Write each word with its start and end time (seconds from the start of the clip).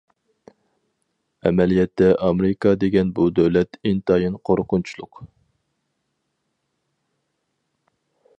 ئەمەلىيەتتە 1.49 2.07
ئامېرىكا 2.27 2.73
دېگەن 2.85 3.11
بۇ 3.19 3.27
دۆلەت 3.41 3.79
ئىنتايىن 3.91 4.41
قورقۇنچلۇق. 4.51 5.23